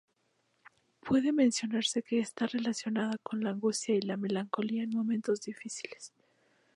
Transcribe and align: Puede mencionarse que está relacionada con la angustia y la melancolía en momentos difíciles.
Puede 1.01 1.31
mencionarse 1.31 2.01
que 2.01 2.17
está 2.19 2.47
relacionada 2.47 3.19
con 3.21 3.43
la 3.43 3.51
angustia 3.51 3.93
y 3.95 4.01
la 4.01 4.17
melancolía 4.17 4.81
en 4.81 4.89
momentos 4.97 5.41
difíciles. 5.41 6.11